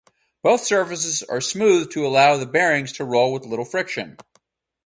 Both 0.41 0.61
surfaces 0.63 1.21
are 1.21 1.39
smooth 1.41 1.91
to 1.91 2.07
allow 2.07 2.35
the 2.35 2.47
bearings 2.47 2.91
to 2.93 3.05
roll 3.05 3.31
with 3.31 3.45
little 3.45 3.65
friction. 3.65 4.17